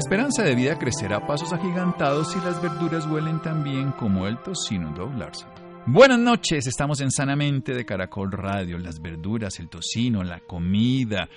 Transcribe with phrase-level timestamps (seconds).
[0.00, 4.38] Esperanza de vida crecerá a pasos agigantados si las verduras huelen tan bien como el
[4.38, 5.46] tocino doblarse.
[5.86, 8.78] Buenas noches, estamos en Sanamente de Caracol Radio.
[8.78, 11.28] Las verduras, el tocino, la comida,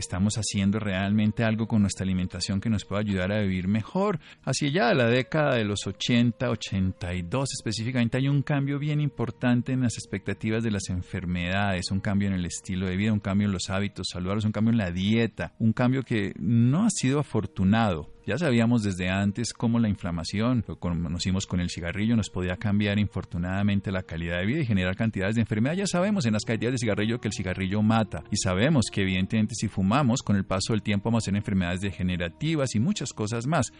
[0.00, 4.20] estamos haciendo realmente algo con nuestra alimentación que nos pueda ayudar a vivir mejor.
[4.44, 9.82] Hacia ya la década de los 80, 82 específicamente hay un cambio bien importante en
[9.82, 13.52] las expectativas de las enfermedades, un cambio en el estilo de vida, un cambio en
[13.52, 18.13] los hábitos saludables, un cambio en la dieta, un cambio que no ha sido afortunado
[18.26, 22.98] ya sabíamos desde antes cómo la inflamación, lo conocimos con el cigarrillo, nos podía cambiar
[22.98, 25.74] infortunadamente la calidad de vida y generar cantidades de enfermedad.
[25.74, 29.54] Ya sabemos en las cantidades de cigarrillo que el cigarrillo mata y sabemos que evidentemente
[29.54, 33.46] si fumamos con el paso del tiempo vamos a tener enfermedades degenerativas y muchas cosas
[33.46, 33.72] más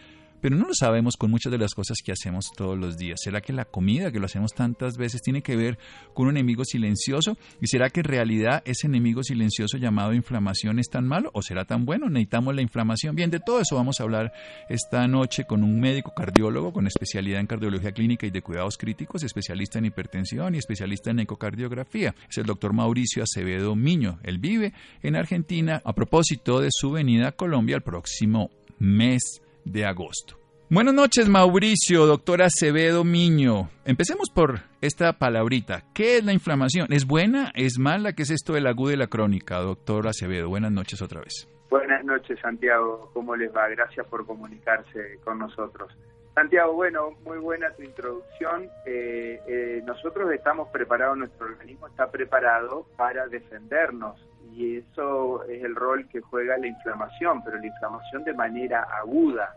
[0.45, 3.19] pero no lo sabemos con muchas de las cosas que hacemos todos los días.
[3.19, 5.79] ¿Será que la comida que lo hacemos tantas veces tiene que ver
[6.13, 7.35] con un enemigo silencioso?
[7.59, 11.65] ¿Y será que en realidad ese enemigo silencioso llamado inflamación es tan malo o será
[11.65, 12.09] tan bueno?
[12.09, 13.15] Necesitamos la inflamación.
[13.15, 14.33] Bien, de todo eso vamos a hablar
[14.69, 19.23] esta noche con un médico cardiólogo con especialidad en cardiología clínica y de cuidados críticos,
[19.23, 22.13] especialista en hipertensión y especialista en ecocardiografía.
[22.29, 24.19] Es el doctor Mauricio Acevedo Miño.
[24.21, 29.85] Él vive en Argentina a propósito de su venida a Colombia el próximo mes de
[29.85, 30.37] agosto.
[30.67, 33.69] Buenas noches, Mauricio, doctora Acevedo Miño.
[33.85, 35.83] Empecemos por esta palabrita.
[35.93, 36.87] ¿Qué es la inflamación?
[36.91, 37.51] ¿Es buena?
[37.53, 38.13] ¿Es mala?
[38.13, 40.49] ¿Qué es esto de la aguda y la crónica, doctora Acevedo?
[40.49, 41.47] Buenas noches otra vez.
[41.69, 43.11] Buenas noches, Santiago.
[43.13, 43.67] ¿Cómo les va?
[43.69, 45.91] Gracias por comunicarse con nosotros.
[46.35, 48.69] Santiago, bueno, muy buena tu introducción.
[48.85, 54.19] Eh, eh, nosotros estamos preparados, nuestro organismo está preparado para defendernos
[54.51, 59.55] y eso es el rol que juega la inflamación, pero la inflamación de manera aguda.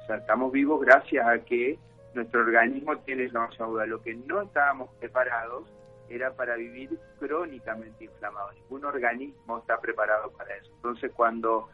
[0.00, 1.76] O sea, estamos vivos gracias a que
[2.14, 3.86] nuestro organismo tiene inflamación aguda.
[3.86, 5.64] Lo que no estábamos preparados
[6.08, 8.52] era para vivir crónicamente inflamado.
[8.52, 10.70] Ningún organismo está preparado para eso.
[10.76, 11.68] Entonces, cuando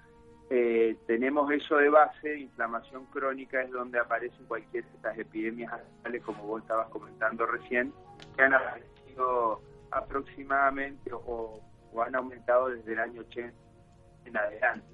[0.51, 5.73] eh, tenemos eso de base, inflamación crónica es donde aparecen cualquier de estas epidemias
[6.25, 7.93] como vos estabas comentando recién,
[8.37, 9.61] que han aparecido
[9.91, 11.61] aproximadamente o
[11.93, 13.55] o han aumentado desde el año 80
[14.25, 14.87] en adelante.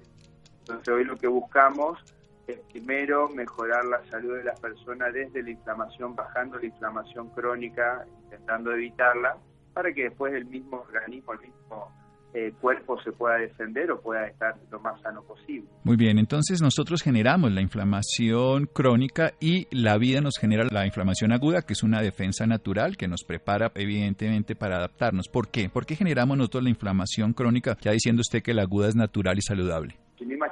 [0.59, 1.99] Entonces hoy lo que buscamos
[2.47, 8.05] es primero mejorar la salud de las personas desde la inflamación, bajando la inflamación crónica,
[8.23, 9.37] intentando evitarla,
[9.73, 11.91] para que después el mismo organismo, el mismo
[12.35, 15.69] el cuerpo se pueda defender o pueda estar lo más sano posible.
[15.83, 21.31] Muy bien, entonces nosotros generamos la inflamación crónica y la vida nos genera la inflamación
[21.31, 25.29] aguda, que es una defensa natural que nos prepara evidentemente para adaptarnos.
[25.29, 25.69] ¿Por qué?
[25.69, 27.77] ¿Por qué generamos nosotros la inflamación crónica?
[27.81, 30.04] Ya diciendo usted que la aguda es natural y saludable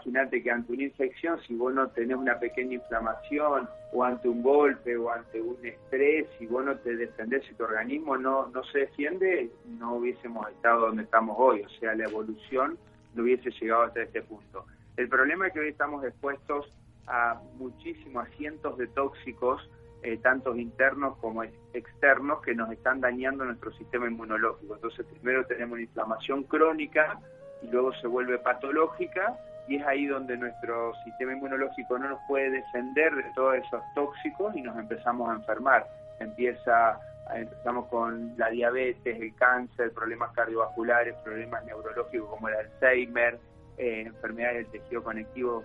[0.06, 4.44] imagínate que ante una infección, si vos no tenés una pequeña inflamación, o ante un
[4.44, 8.64] golpe, o ante un estrés, si vos no te defendés, si tu organismo no, no
[8.66, 11.62] se defiende, no hubiésemos estado donde estamos hoy.
[11.62, 12.78] O sea, la evolución
[13.16, 14.66] no hubiese llegado hasta este punto.
[14.98, 16.72] El problema es que hoy estamos expuestos
[17.08, 19.70] a muchísimos, a cientos de tóxicos,
[20.02, 24.76] eh, tanto internos como externos, que nos están dañando nuestro sistema inmunológico.
[24.76, 27.20] Entonces, primero tenemos una inflamación crónica
[27.62, 32.50] y luego se vuelve patológica y es ahí donde nuestro sistema inmunológico no nos puede
[32.50, 35.88] defender de todos esos tóxicos y nos empezamos a enfermar.
[36.20, 37.00] Empieza
[37.34, 43.40] empezamos con la diabetes, el cáncer, problemas cardiovasculares, problemas neurológicos como el Alzheimer,
[43.78, 45.64] eh, enfermedades del tejido conectivo.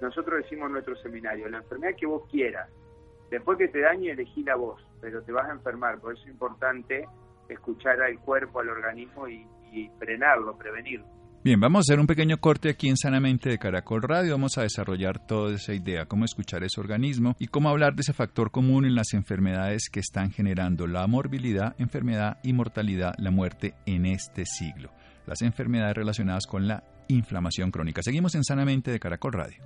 [0.00, 2.68] Nosotros decimos en nuestro seminario, la enfermedad que vos quieras,
[3.30, 6.30] después que te dañe, elegí la vos, pero te vas a enfermar, por eso es
[6.30, 7.08] importante
[7.48, 11.17] escuchar al cuerpo, al organismo y, y frenarlo, prevenirlo.
[11.48, 14.32] Bien, vamos a hacer un pequeño corte aquí en Sanamente de Caracol Radio.
[14.32, 18.12] Vamos a desarrollar toda esa idea, cómo escuchar ese organismo y cómo hablar de ese
[18.12, 23.72] factor común en las enfermedades que están generando la morbilidad, enfermedad y mortalidad, la muerte
[23.86, 24.92] en este siglo.
[25.24, 28.02] Las enfermedades relacionadas con la inflamación crónica.
[28.02, 29.64] Seguimos en Sanamente de Caracol Radio.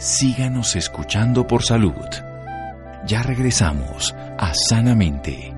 [0.00, 1.94] Síganos escuchando por salud.
[3.06, 5.57] Ya regresamos a Sanamente.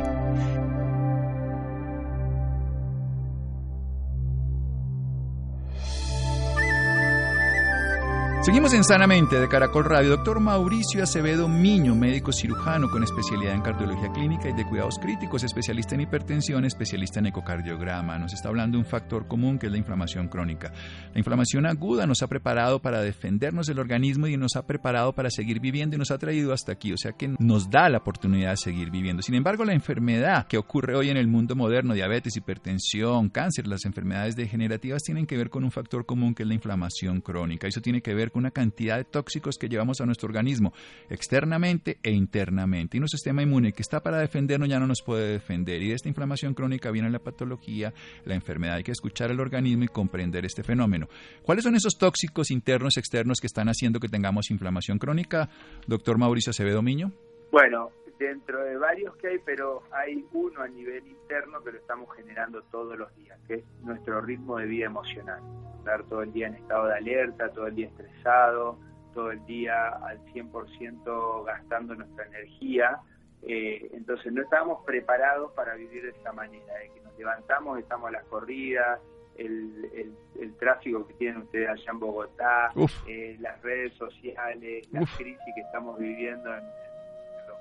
[8.43, 10.09] Seguimos en Sanamente de Caracol Radio.
[10.09, 15.43] Doctor Mauricio Acevedo Miño, médico cirujano con especialidad en cardiología clínica y de cuidados críticos,
[15.43, 18.17] especialista en hipertensión, especialista en ecocardiograma.
[18.17, 20.73] Nos está hablando de un factor común que es la inflamación crónica.
[21.13, 25.29] La inflamación aguda nos ha preparado para defendernos del organismo y nos ha preparado para
[25.29, 26.93] seguir viviendo y nos ha traído hasta aquí.
[26.93, 29.21] O sea que nos da la oportunidad de seguir viviendo.
[29.21, 33.85] Sin embargo, la enfermedad que ocurre hoy en el mundo moderno, diabetes, hipertensión, cáncer, las
[33.85, 37.67] enfermedades degenerativas tienen que ver con un factor común que es la inflamación crónica.
[37.67, 40.73] Eso tiene que ver con una cantidad de tóxicos que llevamos a nuestro organismo
[41.09, 42.97] externamente e internamente.
[42.97, 45.81] Y nuestro sistema inmune que está para defendernos ya no nos puede defender.
[45.81, 47.93] Y de esta inflamación crónica viene la patología,
[48.25, 48.75] la enfermedad.
[48.75, 51.07] Hay que escuchar al organismo y comprender este fenómeno.
[51.43, 55.49] ¿Cuáles son esos tóxicos internos, externos que están haciendo que tengamos inflamación crónica?
[55.87, 57.11] Doctor Mauricio Acevedo Miño.
[57.51, 57.89] Bueno,
[58.21, 62.61] dentro de varios que hay, pero hay uno a nivel interno que lo estamos generando
[62.63, 65.41] todos los días, que es nuestro ritmo de vida emocional.
[65.79, 68.77] Estar todo el día en estado de alerta, todo el día estresado,
[69.13, 72.99] todo el día al 100% gastando nuestra energía.
[73.41, 78.09] Eh, entonces no estábamos preparados para vivir de esta manera, de que nos levantamos, estamos
[78.09, 78.99] a las corridas,
[79.35, 82.71] el, el, tráfico que tienen ustedes allá en Bogotá,
[83.07, 86.63] eh, las redes sociales, la crisis que estamos viviendo en,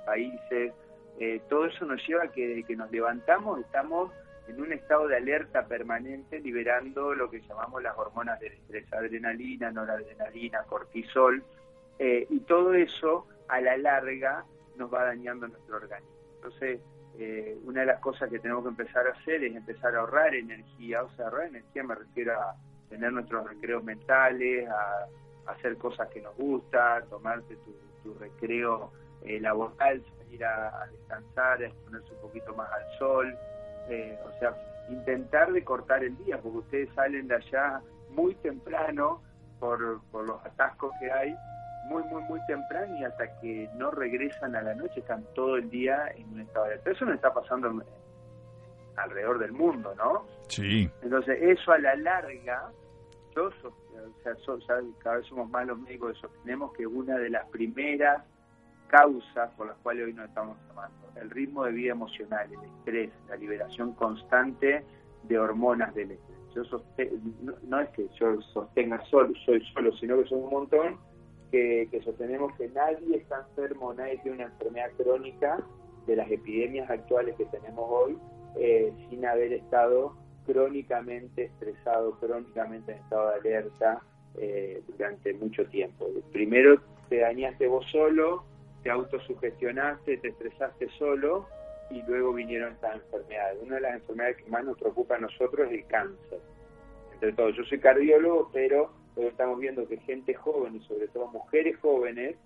[0.00, 0.72] países,
[1.18, 4.10] eh, todo eso nos lleva a que desde que nos levantamos estamos
[4.48, 9.70] en un estado de alerta permanente, liberando lo que llamamos las hormonas del estrés, adrenalina,
[9.70, 11.44] noradrenalina, cortisol,
[11.98, 14.44] eh, y todo eso a la larga
[14.76, 16.10] nos va dañando nuestro organismo.
[16.36, 16.80] Entonces,
[17.18, 20.34] eh, una de las cosas que tenemos que empezar a hacer es empezar a ahorrar
[20.34, 22.56] energía, o sea, ahorrar energía me refiero a
[22.88, 25.06] tener nuestros recreos mentales, a,
[25.46, 27.56] hacer cosas que nos gustan, tomarte
[28.02, 28.92] tu, recreo
[29.22, 33.38] eh, laboral, salir a, a descansar, a exponerse un poquito más al sol,
[33.88, 34.54] eh, o sea,
[34.88, 37.80] intentar de cortar el día, porque ustedes salen de allá
[38.10, 39.22] muy temprano
[39.58, 41.34] por, por los atascos que hay,
[41.84, 45.70] muy, muy, muy temprano y hasta que no regresan a la noche están todo el
[45.70, 46.90] día en un estado de alerta.
[46.90, 47.82] Eso no está pasando
[48.96, 50.26] alrededor del mundo, ¿no?
[50.48, 50.90] Sí.
[51.02, 52.70] Entonces, eso a la larga,
[53.34, 58.24] yo, o sea, cada vez somos más los médicos sostenemos que una de las primeras
[58.90, 60.96] causas por las cuales hoy nos estamos tomando.
[61.16, 64.84] El ritmo de vida emocional, el estrés, la liberación constante
[65.22, 66.38] de hormonas del estrés.
[66.54, 66.62] Yo
[67.68, 70.98] no, es que yo sostenga solo, soy solo, sino que son un montón
[71.50, 75.58] que, sostenemos que nadie está enfermo, nadie tiene una enfermedad crónica
[76.06, 78.18] de las epidemias actuales que tenemos hoy
[78.56, 84.02] eh, sin haber estado crónicamente estresado, crónicamente en estado de alerta
[84.36, 86.08] eh, durante mucho tiempo.
[86.32, 88.44] Primero te dañaste vos solo,
[88.82, 91.46] te autosugestionaste, te estresaste solo
[91.90, 93.58] y luego vinieron estas enfermedades.
[93.62, 96.38] Una de las enfermedades que más nos preocupa a nosotros es el cáncer.
[97.14, 101.26] Entre todo, yo soy cardiólogo, pero hoy estamos viendo que gente joven y sobre todo
[101.28, 102.36] mujeres jóvenes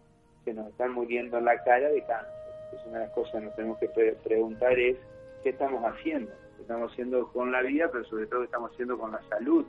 [0.45, 2.33] se nos están muriendo en la cara de cáncer.
[2.64, 3.88] Entonces una de las cosas que nos tenemos que
[4.25, 4.97] preguntar es
[5.43, 8.99] qué estamos haciendo, qué estamos haciendo con la vida, pero sobre todo qué estamos haciendo
[8.99, 9.64] con la salud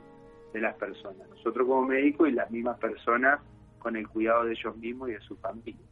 [0.52, 1.28] de las personas.
[1.28, 3.40] Nosotros como médicos y las mismas personas
[3.78, 5.86] con el cuidado de ellos mismos y de su familia.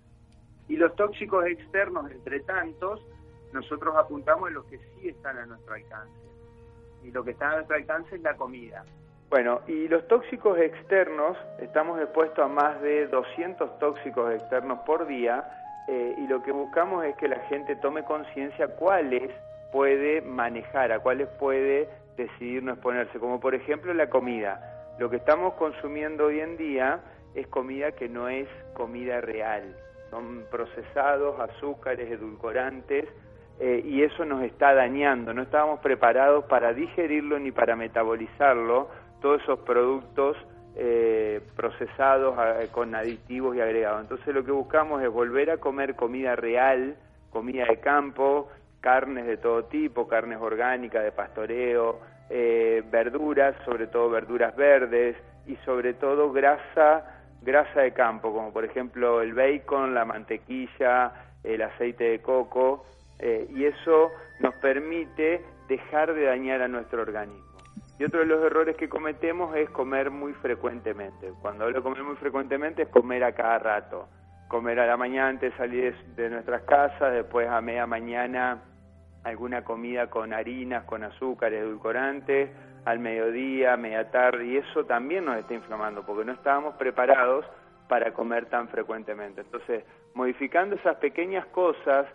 [0.69, 3.01] Y los tóxicos externos, entre tantos,
[3.53, 6.19] nosotros apuntamos en los que sí están a nuestro alcance.
[7.03, 8.85] Y lo que está a nuestro alcance es la comida.
[9.31, 15.45] Bueno, y los tóxicos externos, estamos expuestos a más de 200 tóxicos externos por día
[15.89, 19.31] eh, y lo que buscamos es que la gente tome conciencia cuáles
[19.73, 24.95] puede manejar, a cuáles puede decidir no exponerse, como por ejemplo la comida.
[24.99, 27.01] Lo que estamos consumiendo hoy en día
[27.35, 29.77] es comida que no es comida real
[30.15, 33.07] son procesados, azúcares, edulcorantes,
[33.59, 35.35] eh, y eso nos está dañando.
[35.35, 38.89] No estábamos preparados para digerirlo ni para metabolizarlo
[39.21, 40.37] todos esos productos
[40.77, 42.37] eh, procesados
[42.71, 44.03] con aditivos y agregados.
[44.03, 46.97] Entonces lo que buscamos es volver a comer comida real,
[47.31, 48.49] comida de campo,
[48.81, 55.17] carnes de todo tipo, carnes orgánicas de pastoreo, eh, verduras, sobre todo verduras verdes
[55.47, 57.14] y sobre todo grasa,
[57.45, 62.85] grasa de campo, como por ejemplo el bacon, la mantequilla, el aceite de coco,
[63.19, 64.11] eh, y eso
[64.41, 67.45] nos permite dejar de dañar a nuestro organismo.
[67.99, 71.33] Y otro de los errores que cometemos es comer muy frecuentemente.
[71.41, 74.09] Cuando hablo de comer muy frecuentemente es comer a cada rato.
[74.49, 78.63] Comer a la mañana antes de salir de nuestras casas, después a media mañana
[79.23, 82.51] alguna comida con harinas, con azúcares, edulcorantes,
[82.85, 87.45] al mediodía, media tarde, y eso también nos está inflamando, porque no estábamos preparados
[87.89, 89.43] para comer tan frecuentemente.
[89.43, 92.07] Entonces, modificando esas pequeñas cosas,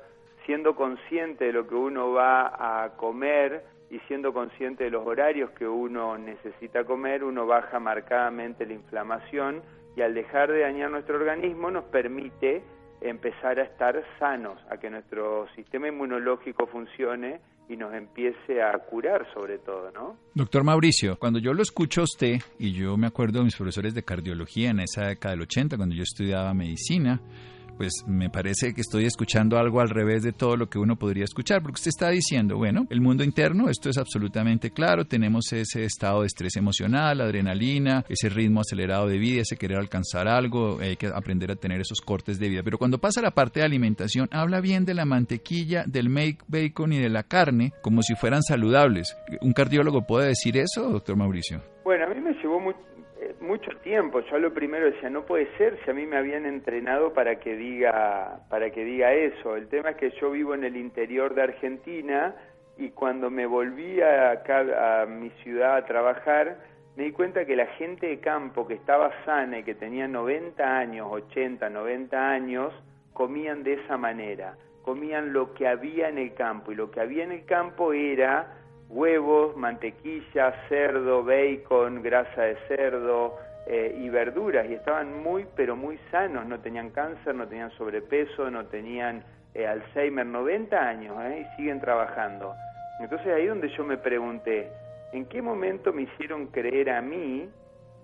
[0.45, 5.51] siendo consciente de lo que uno va a comer y siendo consciente de los horarios
[5.51, 9.61] que uno necesita comer, uno baja marcadamente la inflamación
[9.95, 12.63] y al dejar de dañar nuestro organismo nos permite
[13.01, 19.31] empezar a estar sanos, a que nuestro sistema inmunológico funcione y nos empiece a curar
[19.33, 20.17] sobre todo, ¿no?
[20.33, 23.93] Doctor Mauricio, cuando yo lo escucho a usted, y yo me acuerdo de mis profesores
[23.93, 27.21] de cardiología en esa década del 80, cuando yo estudiaba medicina,
[27.79, 31.24] pues me parece que estoy escuchando algo al revés de todo lo que uno podría
[31.24, 35.86] escuchar, porque usted está diciendo, bueno, el mundo interno, esto es absolutamente claro, tenemos ese
[35.86, 40.98] estado de estrés emocional, adrenalina, ese ritmo acelerado de vida, ese querer alcanzar algo, hay
[40.98, 42.63] que aprender a tener esos cortes de vida.
[42.65, 46.91] Pero cuando pasa la parte de alimentación, habla bien de la mantequilla, del make bacon
[46.91, 49.15] y de la carne, como si fueran saludables.
[49.39, 51.62] ¿Un cardiólogo puede decir eso, doctor Mauricio?
[51.86, 52.88] Bueno, a mí me llevó mucho
[53.41, 54.22] mucho tiempo.
[54.22, 57.55] Yo lo primero decía, no puede ser si a mí me habían entrenado para que
[57.55, 59.55] diga para que diga eso.
[59.55, 62.36] El tema es que yo vivo en el interior de Argentina
[62.77, 66.58] y cuando me volví acá a mi ciudad a trabajar,
[66.96, 70.77] me di cuenta que la gente de campo que estaba sana y que tenía 90
[70.77, 72.74] años, 80, 90 años,
[73.13, 74.55] comían de esa manera.
[74.84, 78.59] Comían lo que había en el campo y lo que había en el campo era
[78.89, 84.67] huevos, mantequilla, cerdo, bacon, grasa de cerdo eh, y verduras.
[84.69, 89.67] Y estaban muy pero muy sanos, no tenían cáncer, no tenían sobrepeso, no tenían eh,
[89.67, 92.53] Alzheimer, 90 años eh, y siguen trabajando.
[93.00, 94.69] Entonces ahí donde yo me pregunté,
[95.13, 97.48] ¿en qué momento me hicieron creer a mí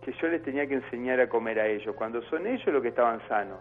[0.03, 2.89] que yo les tenía que enseñar a comer a ellos, cuando son ellos los que
[2.89, 3.59] estaban sanos?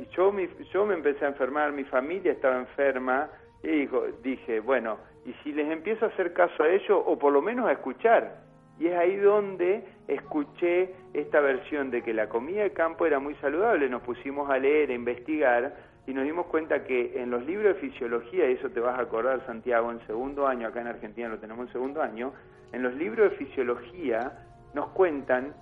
[0.00, 0.32] Y yo,
[0.72, 3.28] yo me empecé a enfermar, mi familia estaba enferma,
[3.62, 3.88] y
[4.22, 7.68] dije, bueno, y si les empiezo a hacer caso a ellos, o por lo menos
[7.68, 8.36] a escuchar.
[8.78, 13.34] Y es ahí donde escuché esta versión de que la comida de campo era muy
[13.34, 13.90] saludable.
[13.90, 17.80] Nos pusimos a leer, a investigar, y nos dimos cuenta que en los libros de
[17.90, 21.38] fisiología, y eso te vas a acordar, Santiago, en segundo año, acá en Argentina lo
[21.38, 22.32] tenemos en segundo año,
[22.72, 24.32] en los libros de fisiología
[24.72, 25.52] nos cuentan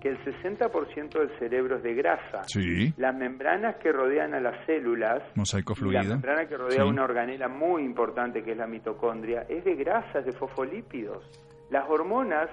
[0.00, 2.42] que el 60% del cerebro es de grasa.
[2.46, 2.92] Sí.
[2.96, 7.48] Las membranas que rodean a las células, mosaico fluido, la membrana que rodea una organela
[7.48, 11.22] muy importante que es la mitocondria, es de grasa, es de fosfolípidos.
[11.70, 12.48] Las hormonas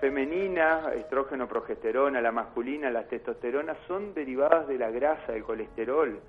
[0.00, 6.20] femeninas, estrógeno, progesterona, la masculina, la testosterona, son derivadas de la grasa, del colesterol.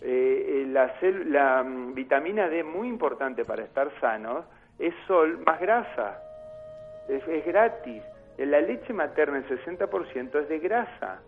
[0.00, 0.94] Eh, eh la,
[1.26, 4.44] la mm, vitamina D, muy importante para estar sanos,
[4.78, 6.22] es sol más grasa.
[7.08, 8.02] es gratis
[8.46, 11.20] la leche materna el 60% es de grasa.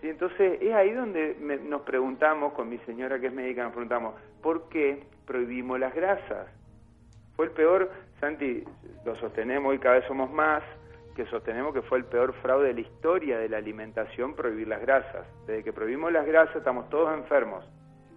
[0.00, 0.08] ¿sí?
[0.08, 4.68] Entonces es ahí donde nos preguntamos, con mi señora que es médica, nos preguntamos, ¿por
[4.68, 6.48] qué prohibimos las grasas?
[7.36, 7.90] Fue el peor,
[8.20, 8.64] Santi,
[9.04, 10.62] lo sostenemos y cada vez somos más,
[11.16, 14.80] que sostenemos que fue el peor fraude de la historia de la alimentación prohibir las
[14.80, 15.26] grasas.
[15.46, 17.64] Desde que prohibimos las grasas estamos todos enfermos.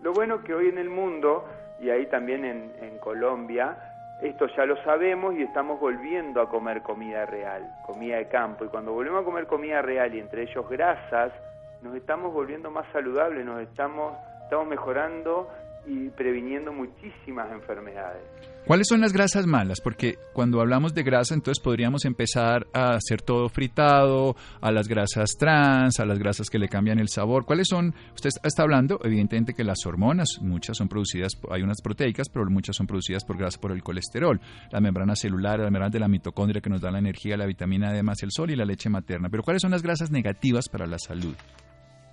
[0.02, 1.48] Lo bueno que hoy en el mundo,
[1.80, 3.93] y ahí también en, en Colombia,
[4.24, 8.64] esto ya lo sabemos y estamos volviendo a comer comida real, comida de campo.
[8.64, 11.34] Y cuando volvemos a comer comida real y entre ellos grasas,
[11.82, 15.50] nos estamos volviendo más saludables, nos estamos, estamos mejorando
[15.86, 18.24] y previniendo muchísimas enfermedades.
[18.66, 19.82] ¿Cuáles son las grasas malas?
[19.82, 25.32] Porque cuando hablamos de grasa, entonces podríamos empezar a hacer todo fritado, a las grasas
[25.38, 27.46] trans, a las grasas que le cambian el sabor.
[27.46, 27.94] ¿Cuáles son?
[28.14, 32.78] Usted está hablando, evidentemente, que las hormonas, muchas son producidas, hay unas proteicas, pero muchas
[32.78, 34.40] son producidas por grasa por el colesterol.
[34.72, 37.92] La membrana celular, la membrana de la mitocondria que nos da la energía, la vitamina
[37.92, 39.28] D más el sol y la leche materna.
[39.30, 41.36] Pero ¿cuáles son las grasas negativas para la salud?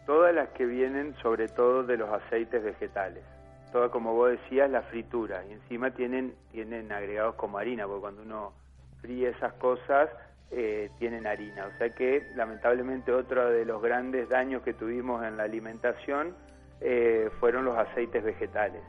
[0.04, 3.22] Todas las que vienen sobre todo de los aceites vegetales
[3.70, 5.44] toda como vos decías, la fritura.
[5.48, 8.52] Y encima tienen, tienen agregados como harina, porque cuando uno
[9.00, 10.10] fríe esas cosas,
[10.50, 11.66] eh, tienen harina.
[11.66, 16.34] O sea que, lamentablemente, otro de los grandes daños que tuvimos en la alimentación
[16.80, 18.82] eh, fueron los aceites vegetales.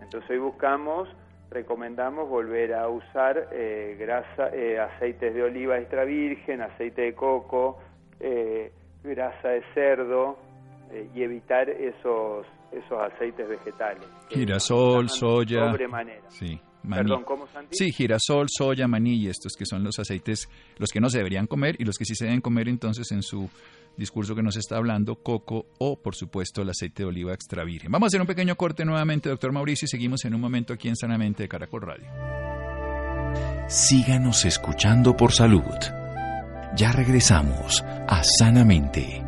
[0.00, 1.08] Entonces hoy buscamos
[1.50, 7.78] recomendamos volver a usar eh, grasa, eh, aceites de oliva extra virgen, aceite de coco,
[8.20, 10.38] eh, grasa de cerdo
[11.14, 14.06] y evitar esos esos aceites vegetales.
[14.30, 15.70] Girasol, soya.
[15.70, 16.30] Sobremanera.
[16.30, 16.60] Sí.
[16.88, 17.76] Perdón, ¿cómo, Santi?
[17.76, 20.48] Sí, girasol, soya, maní y estos que son los aceites,
[20.78, 23.22] los que no se deberían comer y los que sí se deben comer entonces en
[23.22, 23.50] su
[23.96, 27.90] discurso que nos está hablando, coco o, por supuesto, el aceite de oliva extra virgen.
[27.90, 30.88] Vamos a hacer un pequeño corte nuevamente, doctor Mauricio, y seguimos en un momento aquí
[30.88, 32.06] en Sanamente de Caracol Radio.
[33.68, 35.62] Síganos escuchando por salud.
[36.76, 39.27] Ya regresamos a Sanamente.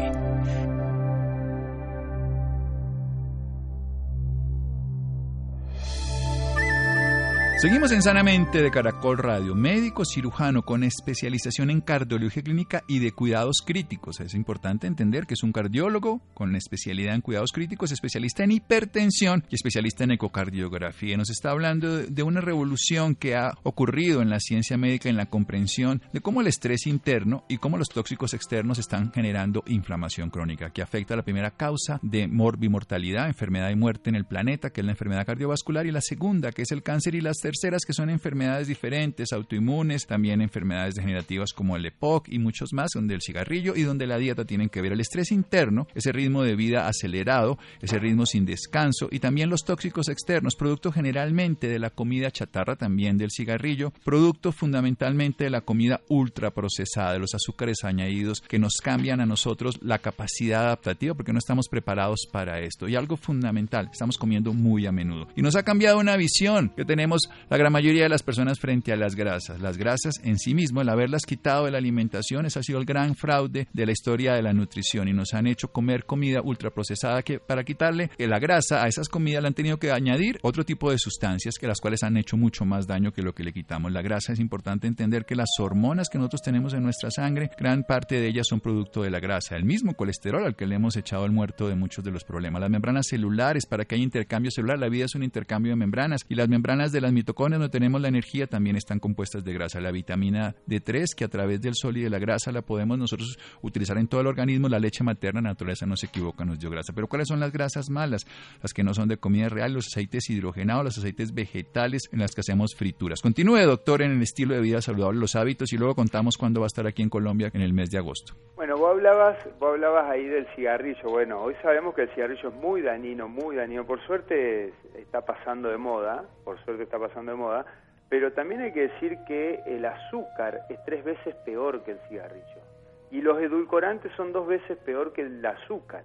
[7.61, 13.11] Seguimos en Sanamente de Caracol Radio, médico cirujano con especialización en cardiología clínica y de
[13.11, 14.19] cuidados críticos.
[14.19, 19.45] Es importante entender que es un cardiólogo con especialidad en cuidados críticos, especialista en hipertensión
[19.47, 21.17] y especialista en ecocardiografía.
[21.17, 25.27] Nos está hablando de una revolución que ha ocurrido en la ciencia médica, en la
[25.27, 30.71] comprensión de cómo el estrés interno y cómo los tóxicos externos están generando inflamación crónica,
[30.71, 34.81] que afecta a la primera causa de morbimortalidad, enfermedad y muerte en el planeta, que
[34.81, 37.91] es la enfermedad cardiovascular, y la segunda, que es el cáncer y las terceras que
[37.91, 43.21] son enfermedades diferentes, autoinmunes, también enfermedades degenerativas como el EPOC y muchos más, donde el
[43.21, 46.87] cigarrillo y donde la dieta tienen que ver el estrés interno, ese ritmo de vida
[46.87, 52.31] acelerado, ese ritmo sin descanso y también los tóxicos externos, producto generalmente de la comida
[52.31, 58.59] chatarra, también del cigarrillo, producto fundamentalmente de la comida ultraprocesada, de los azúcares añadidos que
[58.59, 62.87] nos cambian a nosotros la capacidad adaptativa porque no estamos preparados para esto.
[62.87, 65.27] Y algo fundamental, estamos comiendo muy a menudo.
[65.35, 68.91] Y nos ha cambiado una visión que tenemos la gran mayoría de las personas frente
[68.91, 69.59] a las grasas.
[69.61, 72.85] Las grasas en sí mismo, el haberlas quitado de la alimentación, ese ha sido el
[72.85, 77.23] gran fraude de la historia de la nutrición y nos han hecho comer comida ultraprocesada
[77.23, 80.91] que para quitarle la grasa a esas comidas le han tenido que añadir otro tipo
[80.91, 83.91] de sustancias que las cuales han hecho mucho más daño que lo que le quitamos.
[83.91, 87.83] La grasa es importante entender que las hormonas que nosotros tenemos en nuestra sangre, gran
[87.83, 90.95] parte de ellas son producto de la grasa, el mismo colesterol al que le hemos
[90.95, 92.61] echado el muerto de muchos de los problemas.
[92.61, 96.25] Las membranas celulares, para que haya intercambio celular, la vida es un intercambio de membranas
[96.29, 99.79] y las membranas de las mitocondrias donde tenemos la energía también están compuestas de grasa.
[99.79, 103.37] La vitamina D3, que a través del sol y de la grasa la podemos nosotros
[103.61, 106.69] utilizar en todo el organismo, la leche materna, la naturaleza no se equivoca, nos dio
[106.69, 106.93] grasa.
[106.93, 108.25] Pero ¿cuáles son las grasas malas?
[108.61, 112.31] Las que no son de comida real, los aceites hidrogenados, los aceites vegetales en las
[112.31, 113.21] que hacemos frituras.
[113.21, 116.65] Continúe, doctor, en el estilo de vida saludable, los hábitos y luego contamos cuándo va
[116.65, 118.33] a estar aquí en Colombia en el mes de agosto.
[118.55, 121.09] Bueno, vos hablabas, vos hablabas ahí del cigarrillo.
[121.09, 123.85] Bueno, hoy sabemos que el cigarrillo es muy dañino, muy dañino.
[123.85, 127.65] Por suerte está pasando de moda, por suerte está pasando de moda,
[128.09, 132.61] pero también hay que decir que el azúcar es tres veces peor que el cigarrillo.
[133.09, 136.03] Y los edulcorantes son dos veces peor que el azúcar.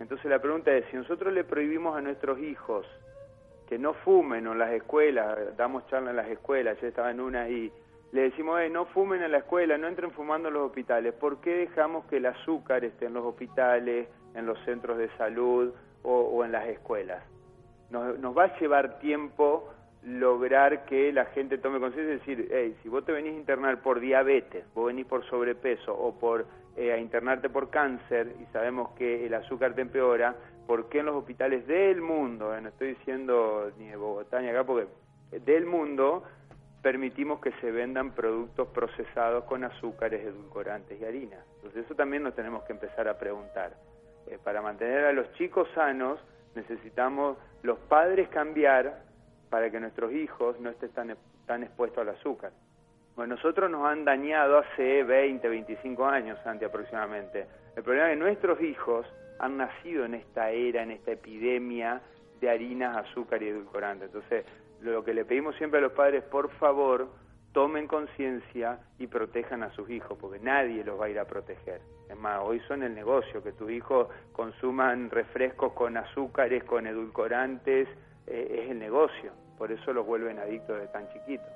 [0.00, 2.86] Entonces la pregunta es, si nosotros le prohibimos a nuestros hijos
[3.68, 7.48] que no fumen en las escuelas, damos charla en las escuelas, yo estaba en una
[7.48, 7.72] y
[8.12, 11.56] le decimos, no fumen en la escuela, no entren fumando en los hospitales, ¿por qué
[11.56, 15.72] dejamos que el azúcar esté en los hospitales, en los centros de salud
[16.04, 17.24] o, en las escuelas?
[17.90, 19.73] Nos, nos, va a llevar tiempo
[20.04, 23.80] lograr que la gente tome conciencia y decir, hey, si vos te venís a internar
[23.82, 28.90] por diabetes, vos venís por sobrepeso o por eh, a internarte por cáncer y sabemos
[28.98, 30.34] que el azúcar te empeora,
[30.66, 34.48] ¿por qué en los hospitales del mundo, eh, no estoy diciendo ni de Bogotá ni
[34.48, 34.88] acá, porque
[35.44, 36.24] del mundo
[36.82, 41.40] permitimos que se vendan productos procesados con azúcares, edulcorantes y harinas.
[41.56, 43.72] Entonces eso también nos tenemos que empezar a preguntar.
[44.26, 46.20] Eh, para mantener a los chicos sanos
[46.54, 49.02] necesitamos los padres cambiar
[49.50, 52.52] para que nuestros hijos no estén tan, tan expuestos al azúcar.
[53.16, 57.46] Bueno, nosotros nos han dañado hace 20, 25 años, Santi, aproximadamente.
[57.76, 59.06] El problema es que nuestros hijos
[59.38, 62.00] han nacido en esta era, en esta epidemia
[62.40, 64.06] de harinas, azúcar y edulcorantes.
[64.06, 64.44] Entonces,
[64.80, 67.08] lo que le pedimos siempre a los padres, por favor,
[67.52, 71.80] tomen conciencia y protejan a sus hijos, porque nadie los va a ir a proteger.
[72.10, 77.88] Es más, hoy son el negocio, que tus hijos consuman refrescos con azúcares, con edulcorantes,
[78.26, 79.32] eh, es el negocio.
[79.58, 81.48] Por eso los vuelven adictos de tan chiquitos.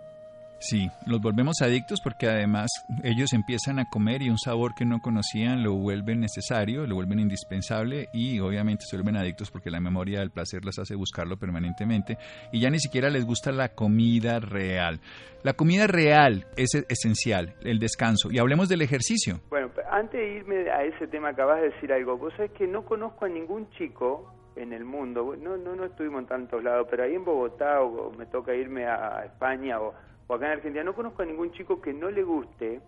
[0.60, 2.68] Sí, los volvemos adictos porque además
[3.04, 7.20] ellos empiezan a comer y un sabor que no conocían lo vuelven necesario, lo vuelven
[7.20, 12.18] indispensable y obviamente se vuelven adictos porque la memoria del placer las hace buscarlo permanentemente
[12.50, 14.98] y ya ni siquiera les gusta la comida real.
[15.44, 18.28] La comida real es esencial, el descanso.
[18.32, 19.38] Y hablemos del ejercicio.
[19.50, 22.18] Bueno, antes de irme a ese tema acabas de decir algo.
[22.18, 26.22] Vos sabés que no conozco a ningún chico en el mundo, no, no, no estuvimos
[26.22, 29.94] en tantos lados, pero ahí en Bogotá o, me toca irme a España o
[30.28, 32.80] o acá en Argentina, no conozco a ningún chico que no le guste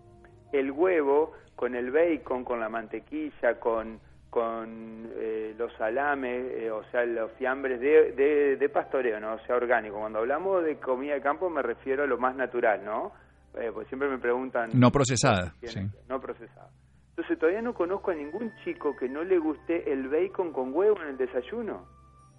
[0.51, 6.85] el huevo con el bacon, con la mantequilla, con con eh, los salames, eh, o
[6.89, 9.33] sea, los fiambres de, de, pastoreo, ¿no?
[9.33, 9.99] O sea, orgánico.
[9.99, 13.11] Cuando hablamos de comida de campo me refiero a lo más natural, ¿no?
[13.55, 14.69] Eh, pues siempre me preguntan...
[14.73, 15.53] No procesada.
[15.61, 15.81] Sí.
[16.07, 16.69] No procesada.
[17.21, 20.99] Entonces todavía no conozco a ningún chico que no le guste el bacon con huevo
[21.03, 21.85] en el desayuno.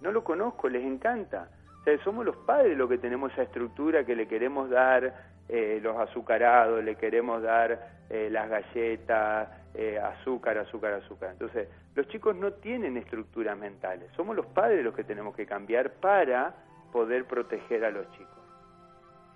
[0.01, 1.47] No lo conozco, les encanta.
[1.79, 5.13] O sea, somos los padres los que tenemos esa estructura que le queremos dar
[5.47, 11.29] eh, los azucarados, le queremos dar eh, las galletas, eh, azúcar, azúcar, azúcar.
[11.31, 14.11] Entonces, los chicos no tienen estructuras mentales.
[14.17, 16.53] Somos los padres los que tenemos que cambiar para
[16.91, 18.37] poder proteger a los chicos.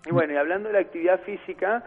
[0.08, 1.86] Y bueno, y hablando de la actividad física,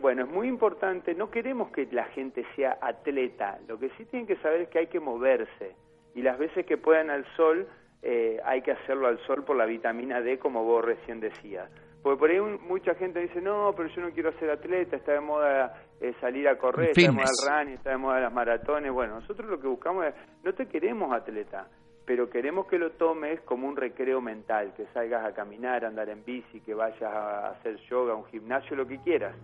[0.00, 4.26] bueno, es muy importante, no queremos que la gente sea atleta, lo que sí tienen
[4.26, 5.76] que saber es que hay que moverse
[6.14, 7.68] y las veces que puedan al sol,
[8.02, 11.70] hay que hacerlo al sol por la vitamina D, como vos recién decías.
[12.02, 15.20] Porque por ahí mucha gente dice, no, pero yo no quiero ser atleta, está de
[15.20, 18.90] moda eh, salir a correr, está de moda el running, está de moda las maratones.
[18.90, 21.68] Bueno, nosotros lo que buscamos es, no te queremos atleta,
[22.06, 26.08] pero queremos que lo tomes como un recreo mental, que salgas a caminar, a andar
[26.08, 29.36] en bici, que vayas a hacer yoga, un gimnasio, lo que quieras.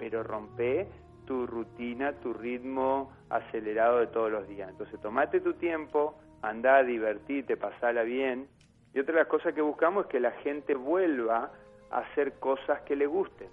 [0.00, 0.88] Pero rompe
[1.26, 4.70] tu rutina, tu ritmo acelerado de todos los días.
[4.70, 8.48] Entonces, tomate tu tiempo, anda, divertite, pasala bien.
[8.94, 11.52] Y otra de las cosas que buscamos es que la gente vuelva
[11.90, 13.48] hacer cosas que le gusten.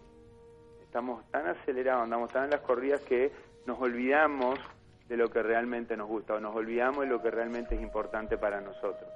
[0.84, 3.32] Estamos tan acelerados, andamos tan en las corridas que
[3.66, 4.58] nos olvidamos
[5.10, 8.38] de lo que realmente nos gusta o nos olvidamos de lo que realmente es importante
[8.38, 9.10] para nosotros.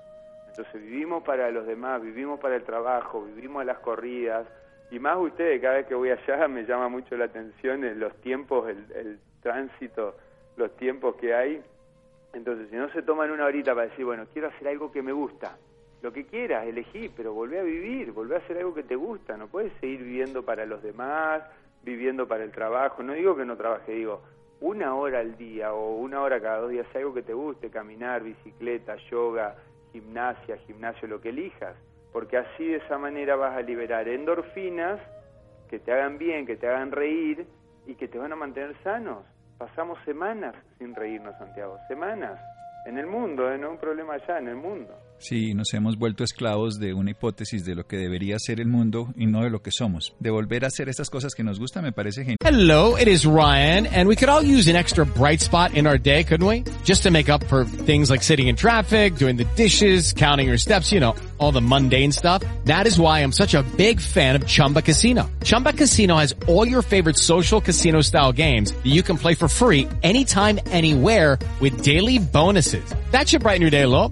[0.50, 4.46] Entonces vivimos para los demás, vivimos para el trabajo, vivimos las corridas
[4.92, 8.70] y más ustedes, cada vez que voy allá me llama mucho la atención los tiempos,
[8.70, 10.16] el, el tránsito,
[10.58, 11.64] los tiempos que hay.
[12.34, 15.12] Entonces si no se toman una horita para decir, bueno, quiero hacer algo que me
[15.12, 15.58] gusta,
[16.02, 19.38] lo que quieras, elegí, pero volvé a vivir, volvé a hacer algo que te gusta,
[19.38, 21.44] no puedes seguir viviendo para los demás,
[21.84, 24.22] viviendo para el trabajo, no digo que no trabaje, digo,
[24.62, 28.24] una hora al día o una hora cada dos días, algo que te guste, caminar,
[28.24, 29.56] bicicleta, yoga,
[29.92, 31.76] gimnasia, gimnasio, lo que elijas,
[32.12, 35.00] porque así de esa manera vas a liberar endorfinas
[35.70, 37.48] que te hagan bien, que te hagan reír
[37.86, 39.24] y que te van a mantener sanos.
[39.58, 42.40] Pasamos semanas sin reírnos, Santiago, semanas
[42.86, 43.58] en el mundo, ¿eh?
[43.58, 44.94] no un problema allá, en el mundo.
[45.22, 49.14] Sí, nos hemos vuelto esclavos de una hipótesis de lo que debería ser el mundo
[49.16, 50.14] y no de lo que somos.
[50.20, 52.38] De volver a hacer esas cosas que nos gustan me parece genial.
[52.44, 56.00] Hello, it is Ryan, and we could all use an extra bright spot in our
[56.00, 56.64] day, couldn't we?
[56.84, 60.58] Just to make up for things like sitting in traffic, doing the dishes, counting your
[60.58, 62.44] steps, you know, all the mundane stuff.
[62.66, 65.30] That is why I'm such a big fan of Chumba Casino.
[65.44, 69.48] Chumba Casino has all your favorite social casino style games that you can play for
[69.48, 72.84] free anytime, anywhere with daily bonuses.
[73.12, 74.12] That should brighten your day a little.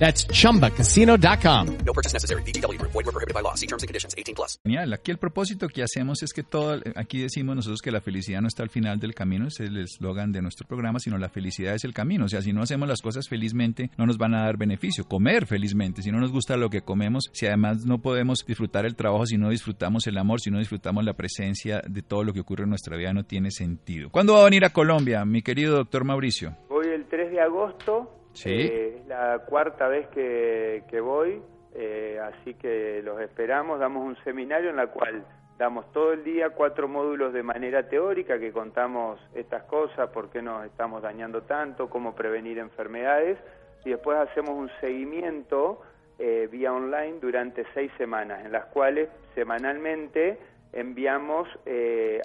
[0.00, 1.66] That's chumbacasino.com.
[1.84, 2.42] No purchase necessary.
[2.42, 2.80] BGW.
[2.80, 3.54] Void were prohibited by law.
[3.54, 4.58] See terms and conditions 18 plus.
[4.64, 4.94] Genial.
[4.94, 8.48] Aquí el propósito que hacemos es que todo, aquí decimos nosotros que la felicidad no
[8.48, 11.84] está al final del camino, es el eslogan de nuestro programa, sino la felicidad es
[11.84, 12.24] el camino.
[12.24, 15.04] O sea, si no hacemos las cosas felizmente, no nos van a dar beneficio.
[15.04, 18.96] Comer felizmente, si no nos gusta lo que comemos, si además no podemos disfrutar el
[18.96, 22.40] trabajo, si no disfrutamos el amor, si no disfrutamos la presencia de todo lo que
[22.40, 24.08] ocurre en nuestra vida, no tiene sentido.
[24.08, 26.56] ¿Cuándo va a venir a Colombia, mi querido doctor Mauricio?
[26.70, 31.42] Voy el 3 de agosto eh, es la cuarta vez que, voy,
[31.74, 33.80] eh, así que los esperamos.
[33.80, 35.24] Damos un seminario en la cual
[35.58, 40.40] damos todo el día cuatro módulos de manera teórica que contamos estas cosas, por qué
[40.40, 43.38] nos estamos dañando tanto, cómo prevenir enfermedades,
[43.84, 45.82] y después hacemos un seguimiento
[46.18, 50.38] eh, vía online durante seis semanas, en las cuales semanalmente
[50.72, 51.48] enviamos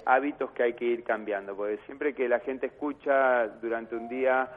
[0.06, 4.48] hábitos que hay que ir cambiando, porque siempre que la gente escucha durante un día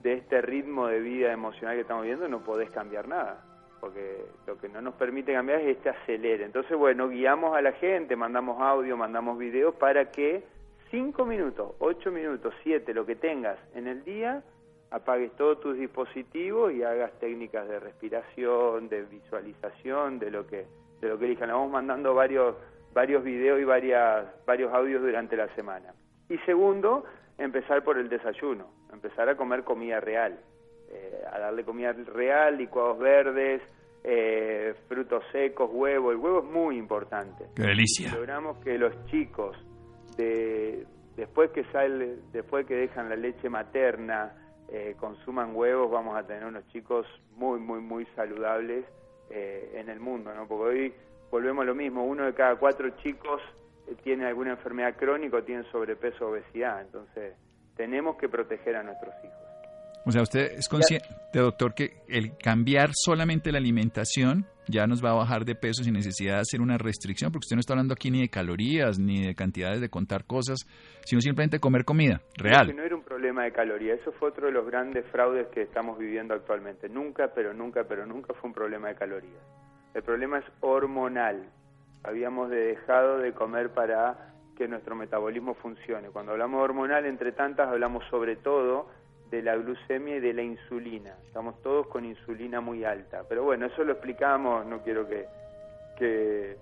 [0.02, 3.44] de este ritmo de vida emocional que estamos viendo, no podés cambiar nada,
[3.80, 6.44] porque lo que no nos permite cambiar es este acelere.
[6.44, 10.42] Entonces, bueno, guiamos a la gente, mandamos audio, mandamos videos para que
[10.90, 14.42] cinco minutos, ocho minutos, siete, lo que tengas en el día,
[14.90, 20.66] apagues todos tus dispositivos y hagas técnicas de respiración, de visualización, de lo que
[21.00, 21.48] de lo que elijan.
[21.48, 22.56] Vamos mandando varios
[22.92, 25.94] varios videos y varias, varios audios durante la semana.
[26.28, 27.04] Y segundo,
[27.38, 30.38] empezar por el desayuno, empezar a comer comida real,
[30.90, 33.62] eh, a darle comida real, licuados verdes,
[34.02, 36.10] eh, frutos secos, huevo.
[36.10, 37.46] El huevo es muy importante.
[37.54, 38.12] ¡Qué delicia!
[38.14, 39.56] logramos que los chicos,
[40.16, 44.34] de, después que sale, después que dejan la leche materna,
[44.72, 47.06] eh, consuman huevos, vamos a tener unos chicos
[47.36, 48.84] muy, muy, muy saludables
[49.28, 50.46] eh, en el mundo, ¿no?
[50.46, 50.94] Porque hoy
[51.30, 53.40] volvemos a lo mismo, uno de cada cuatro chicos
[53.88, 57.34] eh, tiene alguna enfermedad crónica o tiene sobrepeso o obesidad, entonces
[57.76, 59.36] tenemos que proteger a nuestros hijos.
[60.06, 65.10] O sea, usted es consciente, doctor, que el cambiar solamente la alimentación ya nos va
[65.10, 67.94] a bajar de peso sin necesidad de hacer una restricción, porque usted no está hablando
[67.94, 70.66] aquí ni de calorías, ni de cantidades de contar cosas,
[71.04, 72.74] sino simplemente comer comida real.
[72.74, 75.98] no era un problema de calorías, eso fue otro de los grandes fraudes que estamos
[75.98, 76.88] viviendo actualmente.
[76.88, 79.42] Nunca, pero nunca, pero nunca fue un problema de calorías.
[79.94, 81.48] El problema es hormonal.
[82.04, 86.10] Habíamos dejado de comer para que nuestro metabolismo funcione.
[86.10, 88.88] Cuando hablamos de hormonal, entre tantas, hablamos sobre todo
[89.30, 91.14] de la glucemia y de la insulina.
[91.26, 93.22] Estamos todos con insulina muy alta.
[93.28, 95.26] Pero bueno, eso lo explicamos, no quiero que,
[95.96, 96.56] que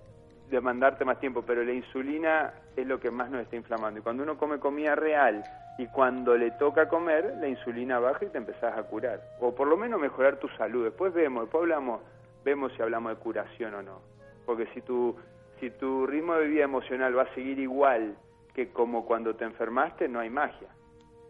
[0.49, 3.99] demandarte más tiempo, pero la insulina es lo que más nos está inflamando.
[3.99, 5.43] Y cuando uno come comida real
[5.77, 9.21] y cuando le toca comer, la insulina baja y te empezás a curar.
[9.39, 10.83] O por lo menos mejorar tu salud.
[10.83, 12.01] Después vemos, después hablamos,
[12.43, 14.01] vemos si hablamos de curación o no.
[14.45, 15.15] Porque si tu,
[15.59, 18.15] si tu ritmo de vida emocional va a seguir igual
[18.53, 20.67] que como cuando te enfermaste, no hay magia.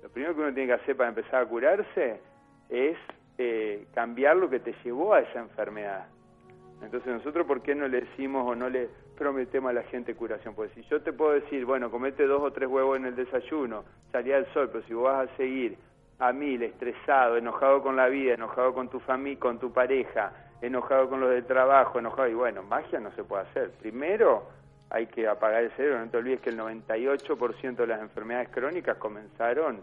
[0.02, 2.20] Lo primero que uno tiene que hacer para empezar a curarse
[2.70, 2.98] es
[3.38, 6.08] eh, cambiar lo que te llevó a esa enfermedad.
[6.82, 10.56] Entonces nosotros, ¿por qué no le decimos o no le prometemos a la gente curación?
[10.56, 13.84] Porque si yo te puedo decir, bueno, comete dos o tres huevos en el desayuno,
[14.12, 15.78] salí al sol, pero si vos vas a seguir
[16.20, 20.32] a mil, estresado, enojado con la vida, enojado con tu familia, con tu pareja,
[20.62, 23.72] enojado con los del trabajo, enojado, y bueno, magia no se puede hacer.
[23.82, 24.44] Primero
[24.90, 26.00] hay que apagar el cerebro.
[26.00, 29.82] No te olvides que el 98% de las enfermedades crónicas comenzaron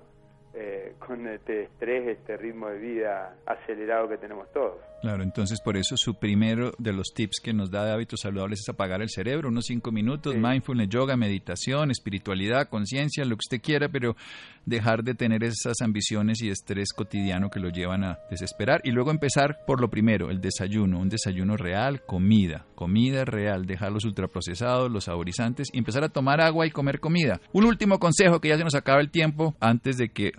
[0.54, 4.78] eh, con este estrés, este ritmo de vida acelerado que tenemos todos.
[5.06, 8.58] Claro, entonces por eso su primero de los tips que nos da de hábitos saludables
[8.58, 13.60] es apagar el cerebro, unos cinco minutos, mindfulness, yoga, meditación, espiritualidad, conciencia, lo que usted
[13.60, 14.16] quiera, pero
[14.64, 19.12] dejar de tener esas ambiciones y estrés cotidiano que lo llevan a desesperar y luego
[19.12, 24.90] empezar por lo primero, el desayuno, un desayuno real, comida, comida real, dejar los ultraprocesados,
[24.90, 27.40] los saborizantes y empezar a tomar agua y comer comida.
[27.52, 30.32] Un último consejo que ya se nos acaba el tiempo antes de que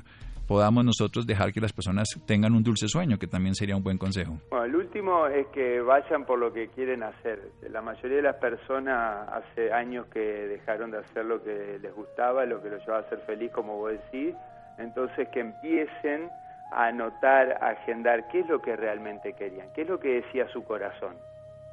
[0.48, 3.98] podamos nosotros dejar que las personas tengan un dulce sueño, que también sería un buen
[3.98, 4.38] consejo.
[4.50, 7.52] Bueno, el último es que vayan por lo que quieren hacer.
[7.70, 12.46] La mayoría de las personas hace años que dejaron de hacer lo que les gustaba,
[12.46, 14.34] lo que los llevaba a ser feliz, como vos decís,
[14.78, 16.30] entonces que empiecen
[16.72, 20.48] a anotar, a agendar qué es lo que realmente querían, qué es lo que decía
[20.50, 21.16] su corazón,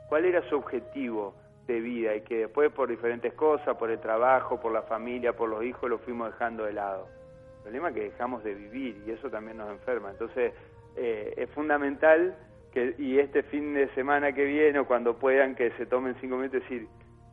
[0.09, 1.35] cuál era su objetivo
[1.67, 5.49] de vida y que después por diferentes cosas, por el trabajo, por la familia, por
[5.49, 7.24] los hijos, lo fuimos dejando de lado
[7.65, 10.11] problema es que dejamos de vivir y eso también nos enferma.
[10.11, 10.53] Entonces,
[10.97, 12.37] eh, es fundamental
[12.73, 16.37] que, y este fin de semana que viene, o cuando puedan, que se tomen cinco
[16.37, 16.89] minutos y decir,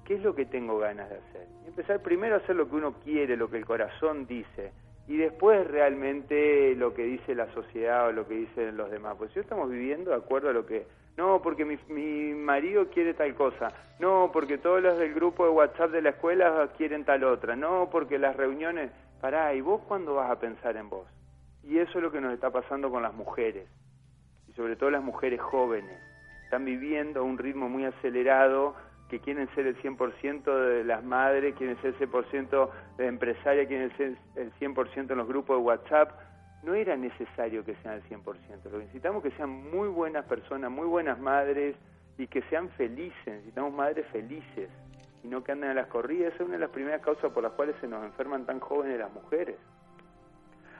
[0.05, 1.47] ¿qué es lo que tengo ganas de hacer?
[1.67, 4.71] Empezar primero a hacer lo que uno quiere, lo que el corazón dice,
[5.07, 9.15] y después realmente lo que dice la sociedad o lo que dicen los demás.
[9.17, 10.85] Pues si estamos viviendo de acuerdo a lo que...
[11.17, 13.67] No, porque mi, mi marido quiere tal cosa.
[13.99, 17.57] No, porque todos los del grupo de WhatsApp de la escuela quieren tal otra.
[17.57, 21.07] No, porque las reuniones pará, ¿y vos cuándo vas a pensar en vos?
[21.63, 23.69] Y eso es lo que nos está pasando con las mujeres,
[24.47, 25.97] y sobre todo las mujeres jóvenes.
[26.43, 28.75] Están viviendo a un ritmo muy acelerado,
[29.09, 33.95] que quieren ser el 100% de las madres, quieren ser el 100% de empresarias, quieren
[33.97, 36.11] ser el 100% en los grupos de WhatsApp.
[36.63, 38.23] No era necesario que sean el 100%.
[38.63, 41.75] Lo que necesitamos que sean muy buenas personas, muy buenas madres
[42.17, 43.25] y que sean felices.
[43.25, 44.69] Necesitamos madres felices
[45.23, 46.33] y no que anden a las corridas.
[46.33, 49.13] Es una de las primeras causas por las cuales se nos enferman tan jóvenes las
[49.13, 49.57] mujeres.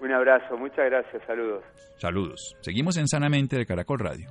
[0.00, 1.62] Un abrazo, muchas gracias, saludos.
[1.98, 2.56] Saludos.
[2.60, 4.28] Seguimos en Sanamente de Caracol Radio.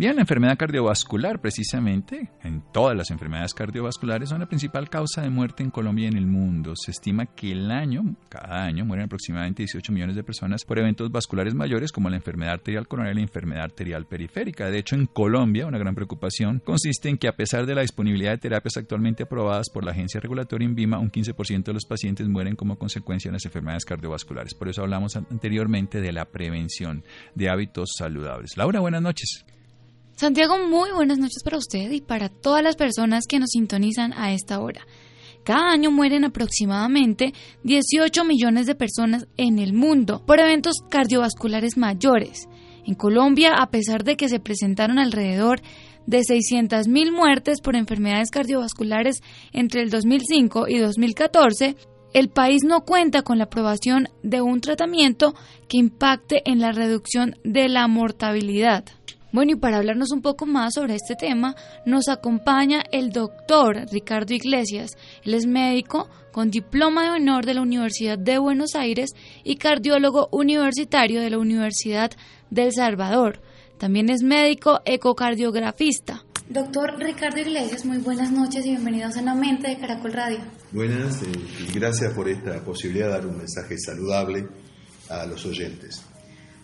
[0.00, 5.28] Bien, la enfermedad cardiovascular, precisamente, en todas las enfermedades cardiovasculares, son la principal causa de
[5.28, 6.72] muerte en Colombia y en el mundo.
[6.74, 11.12] Se estima que el año, cada año, mueren aproximadamente 18 millones de personas por eventos
[11.12, 14.70] vasculares mayores como la enfermedad arterial coronaria y la enfermedad arterial periférica.
[14.70, 18.30] De hecho, en Colombia, una gran preocupación consiste en que a pesar de la disponibilidad
[18.30, 22.56] de terapias actualmente aprobadas por la agencia regulatoria INVIMA, un 15% de los pacientes mueren
[22.56, 24.54] como consecuencia de las enfermedades cardiovasculares.
[24.54, 28.56] Por eso hablamos anteriormente de la prevención de hábitos saludables.
[28.56, 29.44] Laura, buenas noches.
[30.20, 34.34] Santiago, muy buenas noches para usted y para todas las personas que nos sintonizan a
[34.34, 34.86] esta hora.
[35.44, 37.32] Cada año mueren aproximadamente
[37.64, 42.50] 18 millones de personas en el mundo por eventos cardiovasculares mayores.
[42.84, 45.62] En Colombia, a pesar de que se presentaron alrededor
[46.06, 49.22] de 600.000 muertes por enfermedades cardiovasculares
[49.54, 51.76] entre el 2005 y 2014,
[52.12, 55.34] el país no cuenta con la aprobación de un tratamiento
[55.66, 58.84] que impacte en la reducción de la mortalidad.
[59.32, 61.54] Bueno, y para hablarnos un poco más sobre este tema,
[61.86, 64.90] nos acompaña el doctor Ricardo Iglesias.
[65.24, 69.10] Él es médico con diploma de honor de la Universidad de Buenos Aires
[69.44, 72.10] y cardiólogo universitario de la Universidad
[72.50, 73.40] del Salvador.
[73.78, 76.24] También es médico ecocardiografista.
[76.48, 80.38] Doctor Ricardo Iglesias, muy buenas noches y bienvenidos a la mente de Caracol Radio.
[80.72, 81.26] Buenas eh,
[81.60, 84.48] y gracias por esta posibilidad de dar un mensaje saludable
[85.08, 86.09] a los oyentes.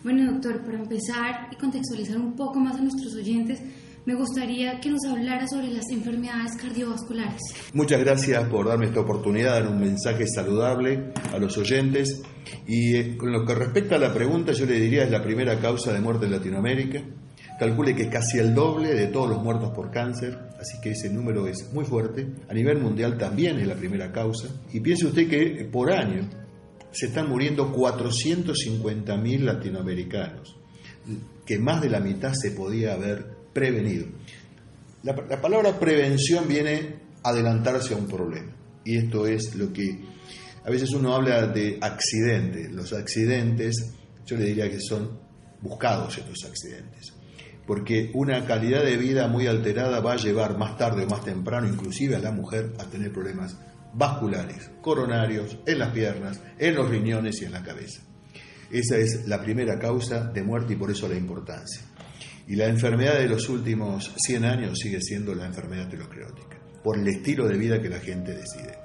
[0.03, 3.59] Bueno, doctor, para empezar y contextualizar un poco más a nuestros oyentes,
[4.07, 7.41] me gustaría que nos hablara sobre las enfermedades cardiovasculares.
[7.73, 12.21] Muchas gracias por darme esta oportunidad de dar un mensaje saludable a los oyentes.
[12.65, 15.59] Y eh, con lo que respecta a la pregunta, yo le diría es la primera
[15.59, 17.01] causa de muerte en Latinoamérica.
[17.59, 21.09] Calcule que es casi el doble de todos los muertos por cáncer, así que ese
[21.09, 22.27] número es muy fuerte.
[22.47, 24.47] A nivel mundial también es la primera causa.
[24.71, 26.29] Y piense usted que por año
[26.97, 30.57] se están muriendo 450.000 latinoamericanos,
[31.45, 34.07] que más de la mitad se podía haber prevenido.
[35.03, 38.51] La, la, palabra prevención viene adelantarse a un problema,
[38.83, 39.99] y esto es lo que
[40.65, 42.71] a veces uno habla de accidentes.
[42.71, 43.93] Los accidentes,
[44.25, 45.19] yo le diría que son
[45.61, 47.13] buscados estos accidentes,
[47.67, 51.67] porque una calidad de vida muy alterada va a llevar más tarde o más temprano,
[51.67, 53.55] inclusive a la mujer, a tener problemas
[53.97, 58.01] vasculares, coronarios, en las piernas, en los riñones y en la cabeza.
[58.71, 61.81] Esa es la primera causa de muerte y por eso la importancia.
[62.47, 67.07] Y la enfermedad de los últimos 100 años sigue siendo la enfermedad aterosclerótica, por el
[67.07, 68.77] estilo de vida que la gente decide.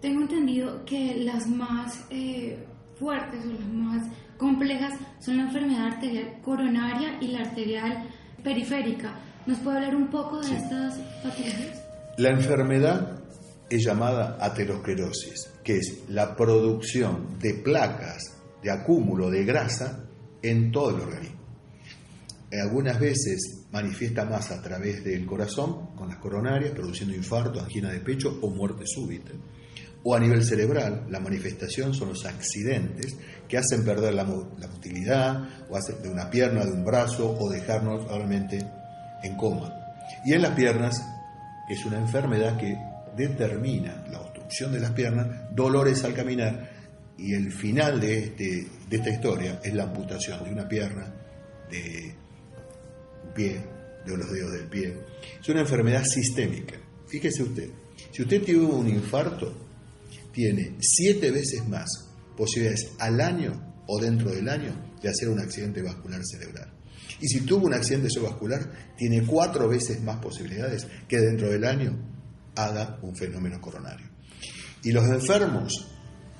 [0.00, 2.64] Tengo entendido que las más eh,
[2.98, 8.08] fuertes o las más complejas son la enfermedad arterial coronaria y la arterial
[8.42, 9.20] periférica.
[9.46, 11.84] ¿Nos puede hablar un poco de estas patologías?
[12.16, 13.17] La enfermedad
[13.70, 20.04] es llamada aterosclerosis, que es la producción de placas de acúmulo de grasa
[20.42, 21.38] en todo el organismo.
[22.50, 28.00] Algunas veces manifiesta más a través del corazón, con las coronarias, produciendo infarto, angina de
[28.00, 29.32] pecho o muerte súbita.
[30.04, 33.16] O a nivel cerebral, la manifestación son los accidentes
[33.48, 38.06] que hacen perder la, motilidad o hacen de una pierna, de un brazo o dejarnos
[38.06, 38.64] realmente
[39.22, 39.74] en coma.
[40.24, 41.02] Y en las piernas
[41.68, 42.74] es una enfermedad que
[43.18, 46.78] determina la obstrucción de las piernas, dolores al caminar
[47.18, 51.12] y el final de, este, de esta historia es la amputación de una pierna,
[51.68, 52.14] de
[53.24, 53.60] un pie,
[54.06, 54.96] de los dedos del pie.
[55.40, 56.76] Es una enfermedad sistémica.
[57.08, 57.70] Fíjese usted,
[58.12, 59.66] si usted tuvo un infarto,
[60.32, 61.88] tiene siete veces más
[62.36, 66.72] posibilidades al año o dentro del año de hacer un accidente vascular cerebral.
[67.20, 71.98] Y si tuvo un accidente cerebrovascular, tiene cuatro veces más posibilidades que dentro del año
[72.58, 74.06] haga un fenómeno coronario.
[74.82, 75.86] Y los enfermos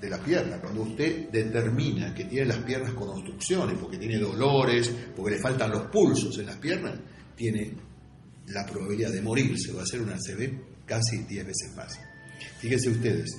[0.01, 4.93] de la pierna, cuando usted determina que tiene las piernas con obstrucciones, porque tiene dolores,
[5.17, 6.95] porque le faltan los pulsos en las piernas,
[7.35, 7.75] tiene
[8.49, 11.99] la probabilidad de morirse o hacer una ACV casi 10 veces más.
[12.59, 13.37] Fíjense ustedes,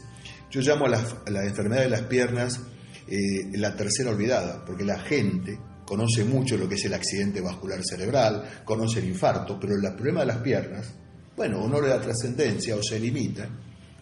[0.52, 0.90] yo llamo a
[1.30, 2.60] la, enfermedad de las piernas
[3.08, 7.84] eh, la tercera olvidada, porque la gente conoce mucho lo que es el accidente vascular
[7.84, 10.94] cerebral, conoce el infarto, pero el problema de las piernas,
[11.40, 13.50] bueno, o no le da trascendencia o se limita,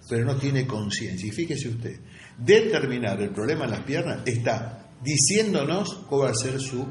[0.09, 1.27] pero no tiene conciencia.
[1.27, 1.99] Y fíjese usted,
[2.35, 6.83] determinar el problema en las piernas está diciéndonos cuál va a ser su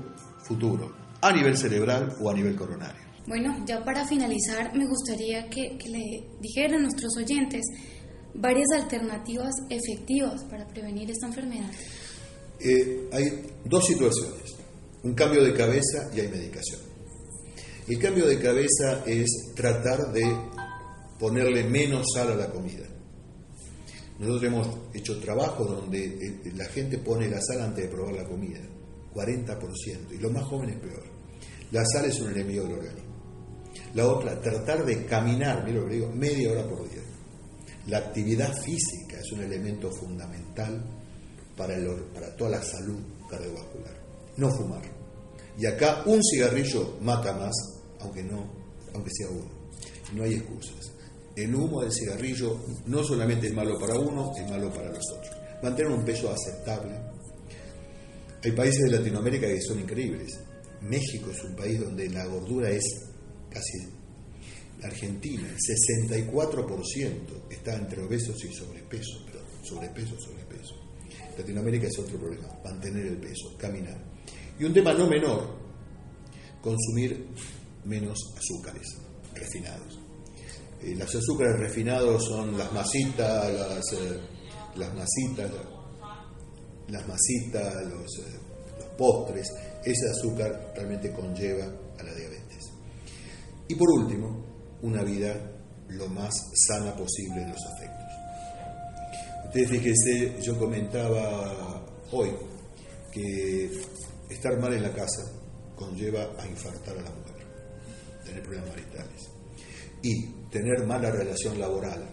[0.45, 3.03] futuro, a nivel cerebral o a nivel coronario.
[3.27, 7.65] Bueno, ya para finalizar, me gustaría que, le dijeran a nuestros oyentes
[8.33, 11.73] varias alternativas efectivas para prevenir esta enfermedad.
[12.61, 13.25] Eh, hay
[13.65, 14.55] dos situaciones
[15.03, 16.86] un cambio de cabeza y hay medicación.
[17.89, 20.25] El cambio de cabeza es tratar de
[21.21, 22.85] ponerle menos sal a la comida.
[24.19, 28.25] Nosotros hemos hecho trabajos donde eh, la gente pone la sal antes de probar la
[28.25, 28.59] comida,
[29.15, 31.05] 40%, y los más jóvenes peor.
[31.71, 33.17] La sal es un enemigo del organismo.
[33.95, 37.03] La otra, tratar de caminar, mira lo que digo, media hora por día.
[37.87, 40.83] La actividad física es un elemento fundamental
[41.57, 41.77] para,
[42.13, 42.99] para toda la salud
[43.31, 43.95] cardiovascular.
[44.39, 44.83] No fumar.
[45.59, 47.55] Y acá un cigarrillo mata más,
[48.07, 48.47] aunque no,
[48.95, 49.51] aunque sea uno.
[50.15, 50.93] No hay excusas.
[51.35, 55.37] El humo del cigarrillo no solamente es malo para uno, es malo para los otros.
[55.63, 56.95] Mantener un peso aceptable.
[58.43, 60.39] Hay países de Latinoamérica que son increíbles.
[60.83, 62.85] México es un país donde la gordura es
[63.51, 63.79] casi
[64.83, 67.19] Argentina, el 64%
[67.51, 70.75] está entre obesos y sobrepeso, pero sobrepeso, sobrepeso.
[71.37, 73.99] Latinoamérica es otro problema, mantener el peso, caminar.
[74.59, 75.57] Y un tema no menor,
[76.63, 77.27] consumir
[77.87, 78.87] menos azúcares
[79.35, 79.99] refinados.
[80.83, 84.21] Eh, los azúcares refinados son las masitas, las, eh,
[84.77, 85.51] las masitas,
[87.87, 88.39] los, eh,
[88.79, 89.49] los postres.
[89.85, 92.65] Ese azúcar realmente conlleva a la diabetes.
[93.69, 94.45] Y por último,
[94.83, 95.35] una vida
[95.89, 96.35] lo más
[96.67, 97.97] sana posible en los afectos.
[99.47, 101.83] Ustedes fíjense, yo comentaba
[102.13, 102.31] hoy
[103.13, 103.71] que
[104.29, 105.23] estar mal en la casa
[105.75, 107.26] conlleva a infartar a la mujer,
[108.27, 109.31] tener problemas maritales.
[110.03, 112.07] Y tener mala relación laboral,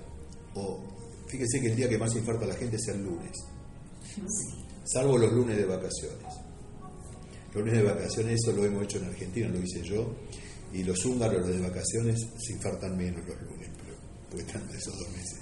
[0.55, 0.82] o
[1.28, 3.32] fíjese que el día que más infarta a la gente es el lunes,
[4.86, 6.26] salvo los lunes de vacaciones.
[7.53, 10.16] Los lunes de vacaciones, eso lo hemos hecho en Argentina, lo hice yo,
[10.74, 13.95] y los húngaros, los de vacaciones, se infartan menos los lunes, pero
[14.30, 15.39] porque están esos dos meses.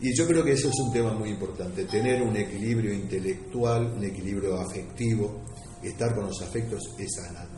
[0.00, 4.04] Y yo creo que eso es un tema muy importante, tener un equilibrio intelectual, un
[4.04, 5.42] equilibrio afectivo,
[5.82, 7.10] estar con los afectos es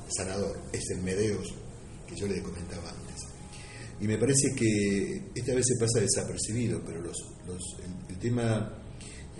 [0.09, 1.55] sanador, es el medeos
[2.09, 3.27] que yo les comentaba antes.
[4.01, 8.73] Y me parece que esta vez se pasa desapercibido, pero el, tema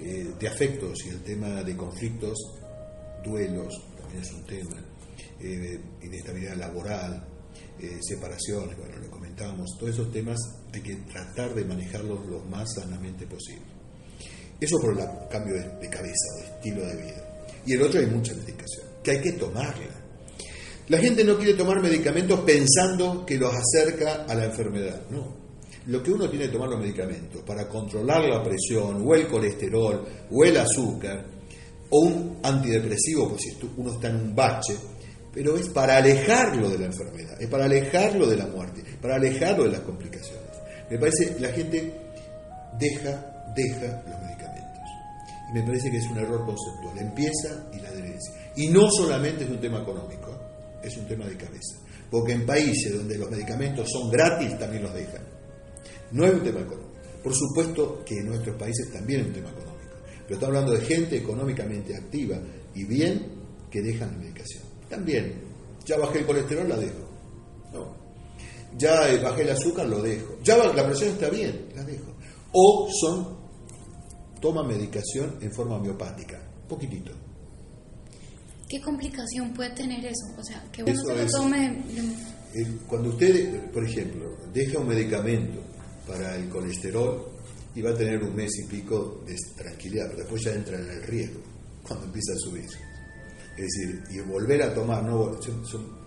[0.01, 2.37] eh, de afectos y el tema de conflictos,
[3.25, 4.85] duelos, también es un tema,
[5.41, 7.25] eh, inestabilidad laboral,
[7.81, 10.39] eh, separaciones, bueno, lo comentábamos, todos esos temas
[10.73, 13.79] hay que tratar de manejarlos lo más sanamente posible.
[14.61, 17.29] Eso por el cambio de cabeza, de estilo de vida.
[17.65, 20.08] Y el otro hay mucha medicación, que hay que tomarla.
[20.89, 25.03] La gente no quiere tomar medicamentos pensando que los acerca a la enfermedad.
[25.11, 25.37] No.
[25.87, 30.05] Lo que uno tiene que tomar los medicamentos para controlar la presión, o el colesterol,
[30.31, 31.25] o el azúcar,
[31.91, 34.77] o un antidepresivo, pues si uno está en un bache,
[35.33, 39.65] pero es para alejarlo de la enfermedad, es para alejarlo de la muerte, para alejarlo
[39.65, 40.43] de las complicaciones.
[40.91, 41.95] Me parece que la gente
[42.79, 44.19] deja, deja los
[45.49, 46.99] y me parece que es un error conceptual.
[46.99, 48.35] Empieza y la adherencia.
[48.57, 50.28] Y no solamente es un tema económico,
[50.83, 51.77] es un tema de cabeza.
[52.11, 55.23] Porque en países donde los medicamentos son gratis también los dejan.
[56.13, 56.89] No es un tema económico.
[57.23, 59.79] Por supuesto que en nuestros países también es un tema económico.
[60.23, 62.39] Pero estamos hablando de gente económicamente activa
[62.75, 63.27] y bien
[63.71, 64.63] que dejan la medicación.
[64.89, 65.35] También,
[65.85, 67.09] ya bajé el colesterol, la dejo.
[68.77, 70.39] Ya bajé el azúcar, lo dejo.
[70.43, 72.15] Ya la presión está bien, la dejo.
[72.53, 73.39] O son
[74.41, 77.13] toma medicación en forma homeopática, poquitito.
[78.69, 80.27] ¿Qué complicación puede tener eso?
[80.37, 81.83] O sea, que uno se lo tome...
[82.87, 85.61] Cuando usted, por ejemplo, deja un medicamento
[86.07, 87.29] para el colesterol
[87.75, 90.89] y va a tener un mes y pico de tranquilidad, pero después ya entra en
[90.89, 91.41] el riesgo
[91.87, 92.65] cuando empieza a subir.
[93.57, 95.99] Es decir, y volver a tomar, no, son- son-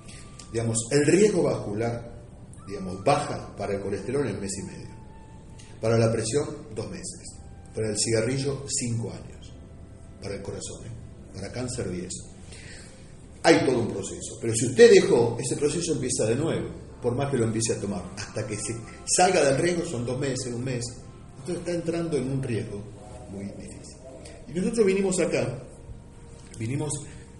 [0.51, 2.11] digamos, el riesgo vascular,
[2.67, 4.89] digamos, baja para el colesterol en mes y medio,
[5.79, 6.45] para la presión
[6.75, 7.23] dos meses,
[7.73, 9.53] para el cigarrillo cinco años,
[10.21, 10.91] para el corazón, ¿eh?
[11.33, 12.11] para cáncer 10
[13.43, 14.37] hay todo un proceso.
[14.39, 16.69] Pero si usted dejó, ese proceso empieza de nuevo,
[17.01, 18.03] por más que lo empiece a tomar.
[18.17, 18.75] Hasta que se
[19.05, 20.85] salga del riesgo son dos meses, un mes.
[21.39, 22.81] Entonces está entrando en un riesgo
[23.31, 23.97] muy difícil.
[24.47, 25.63] Y nosotros vinimos acá,
[26.59, 26.91] vinimos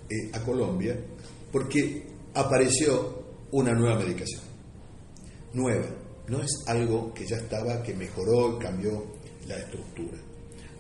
[0.09, 0.97] eh, a Colombia,
[1.51, 4.41] porque apareció una nueva medicación.
[5.53, 5.87] Nueva.
[6.27, 9.05] No es algo que ya estaba, que mejoró cambió
[9.47, 10.17] la estructura.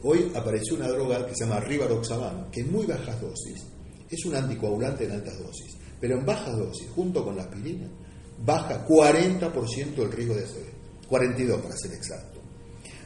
[0.03, 3.70] Hoy apareció una droga que se llama Rivaroxaban, que en muy bajas dosis
[4.11, 7.87] es un anticoagulante en altas dosis, pero en bajas dosis, junto con la aspirina,
[8.45, 12.41] baja 40% el riesgo de ACV, 42 para ser exacto.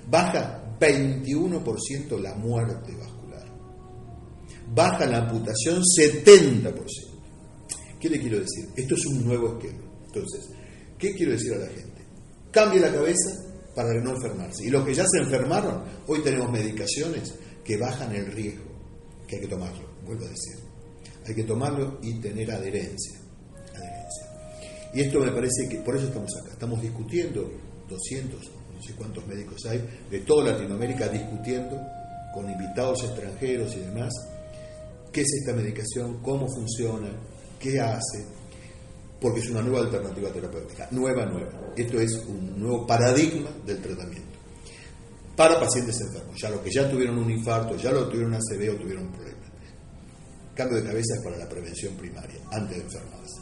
[0.10, 3.46] Baja 21% la muerte vascular.
[4.74, 6.74] Baja la amputación 70%.
[8.00, 8.70] ¿Qué le quiero decir?
[8.76, 9.84] Esto es un nuevo esquema.
[10.06, 10.50] Entonces,
[10.98, 12.06] ¿qué quiero decir a la gente?
[12.52, 13.32] Cambie la cabeza
[13.76, 14.66] para no enfermarse.
[14.66, 17.34] Y los que ya se enfermaron, hoy tenemos medicaciones
[17.64, 18.66] que bajan el riesgo,
[19.28, 20.65] que hay que tomarlo, vuelvo a decir.
[21.26, 23.20] Hay que tomarlo y tener adherencia.
[23.74, 24.26] adherencia.
[24.94, 27.52] Y esto me parece que, por eso estamos acá, estamos discutiendo,
[27.90, 31.80] 200, no sé cuántos médicos hay, de toda Latinoamérica discutiendo
[32.34, 34.14] con invitados extranjeros y demás,
[35.12, 37.10] qué es esta medicación, cómo funciona,
[37.60, 38.26] qué hace,
[39.20, 41.74] porque es una nueva alternativa terapéutica, nueva, nueva.
[41.76, 44.36] Esto es un nuevo paradigma del tratamiento
[45.36, 48.76] para pacientes enfermos, ya los que ya tuvieron un infarto, ya lo tuvieron ACV o
[48.78, 49.35] tuvieron un problema.
[50.56, 53.42] Cambio de cabeza es para la prevención primaria, antes de enfermarse.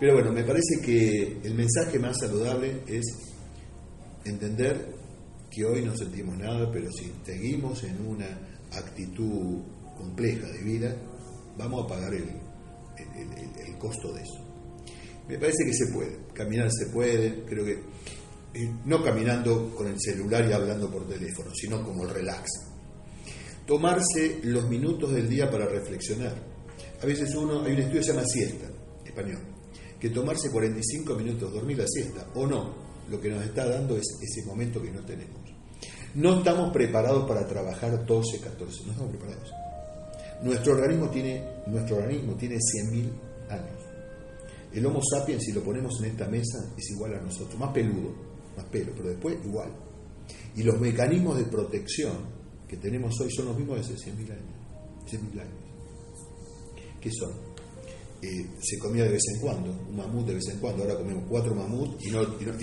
[0.00, 3.04] Pero bueno, me parece que el mensaje más saludable es
[4.24, 4.94] entender
[5.50, 8.26] que hoy no sentimos nada, pero si seguimos en una
[8.72, 9.60] actitud
[9.96, 10.96] compleja de vida,
[11.58, 12.26] vamos a pagar el,
[13.78, 14.38] costo de eso.
[15.28, 20.00] Me parece que se puede, caminar se puede, creo que eh, no caminando con el
[20.00, 22.48] celular y hablando por teléfono, sino como el relax.
[23.66, 26.34] Tomarse los minutos del día para reflexionar.
[27.02, 28.66] A veces uno, hay un estudio que se llama siesta,
[29.04, 29.40] español,
[30.00, 32.74] que tomarse 45 minutos, dormir la siesta o no,
[33.08, 35.40] lo que nos está dando es ese momento que no tenemos.
[36.14, 39.50] No estamos preparados para trabajar 12, 14, no estamos preparados.
[40.42, 43.82] Nuestro organismo tiene, nuestro organismo tiene 100.000 años.
[44.72, 48.14] El Homo sapiens, si lo ponemos en esta mesa, es igual a nosotros, más peludo,
[48.56, 49.70] más pelo, pero después igual.
[50.56, 52.41] Y los mecanismos de protección
[52.72, 54.56] que tenemos hoy son los mismos de hace 100.000 años.
[55.04, 55.54] 100.000 años.
[57.02, 57.30] ¿Qué son?
[58.22, 61.24] Eh, se comía de vez en cuando, un mamut de vez en cuando, ahora comemos
[61.28, 62.20] cuatro mamuts y, no,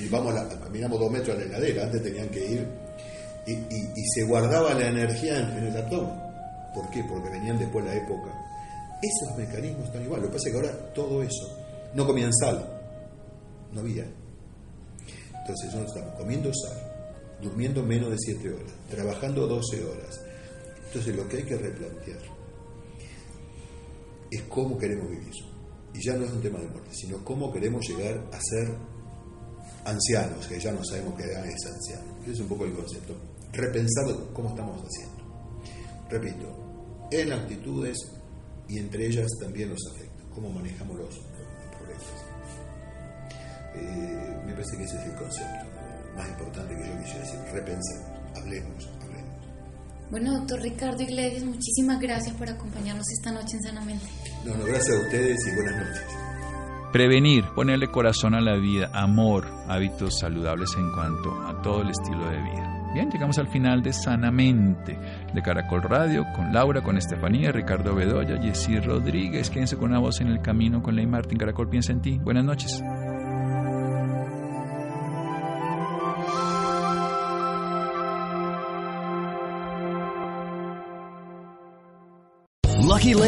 [0.09, 0.33] vamos
[0.63, 2.67] caminamos dos metros a la heladera, antes tenían que ir
[3.45, 6.15] y, se guardaba la energía en, en el abdomen.
[6.73, 7.03] ¿Por qué?
[7.03, 8.33] Porque venían después la época.
[9.03, 11.55] Esos mecanismos están igual, lo que pasa es que ahora todo eso,
[11.93, 12.67] no comían sal,
[13.73, 14.05] no había.
[15.41, 16.88] Entonces nosotros estamos comiendo sal,
[17.41, 20.21] durmiendo menos de 7 horas, trabajando 12 horas.
[20.87, 22.19] Entonces lo que hay que replantear
[24.31, 25.33] es cómo queremos vivir.
[25.93, 28.75] Y ya no es un tema de muerte, sino cómo queremos llegar a ser
[29.85, 32.21] ancianos, que ya no sabemos qué edad es anciano.
[32.21, 33.15] Ese es un poco el concepto.
[33.53, 35.19] Repensar cómo estamos haciendo.
[36.09, 37.97] Repito, en actitudes
[38.67, 41.19] y entre ellas también los afectos, cómo manejamos los,
[41.77, 42.03] problemas.
[43.75, 45.68] Eh, me parece que ese es el concepto
[46.19, 47.39] más importante que yo quisiera decir.
[47.53, 49.29] Repensemos, hablemos, hablemos.
[50.11, 54.05] Bueno, doctor Ricardo Iglesias, muchísimas gracias por acompañarnos esta noche en Sanamente.
[54.45, 56.05] No, no, gracias a ustedes y buenas noches.
[56.91, 62.27] Prevenir, ponerle corazón a la vida, amor, hábitos saludables en cuanto a todo el estilo
[62.29, 62.91] de vida.
[62.95, 64.97] Bien, llegamos al final de Sanamente
[65.31, 69.51] de Caracol Radio con Laura, con Estefanía, Ricardo Bedoya, Jessy Rodríguez.
[69.51, 71.37] Quédense con una voz en el camino con Ley Martín.
[71.37, 72.17] Caracol piensa en ti.
[72.17, 72.81] Buenas noches.